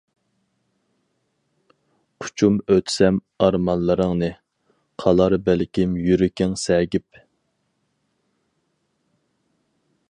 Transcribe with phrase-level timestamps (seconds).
[2.23, 4.31] قۇچۇپ ئۆتسەم ئارمانلىرىڭنى،
[5.05, 7.23] قالار بەلكىم يۈرىكىڭ سەگىپ.